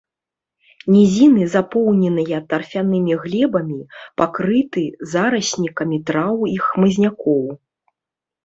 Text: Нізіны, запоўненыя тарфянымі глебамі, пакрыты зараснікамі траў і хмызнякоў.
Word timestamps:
Нізіны, 0.93 1.43
запоўненыя 1.55 2.37
тарфянымі 2.53 3.13
глебамі, 3.25 3.77
пакрыты 4.23 4.83
зараснікамі 5.13 5.97
траў 6.09 6.35
і 6.57 6.57
хмызнякоў. 6.65 7.45